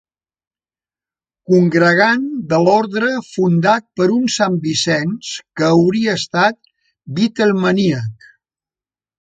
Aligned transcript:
Congregant 1.53 2.23
de 2.53 2.59
l'orde 2.67 3.11
fundat 3.27 3.87
per 4.01 4.07
un 4.15 4.25
sant 4.37 4.57
Vicenç 4.65 5.31
que 5.61 5.69
hauria 5.69 6.19
estat 6.23 6.59
beatlemaníac. 7.21 8.31